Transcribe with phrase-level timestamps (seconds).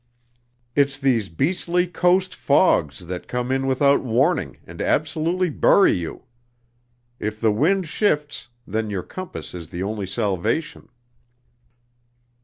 [0.75, 6.23] It's these beastly coast fogs that come in without warning and absolutely bury you.
[7.19, 10.89] If the wind shifts, then your compass is the only salvation."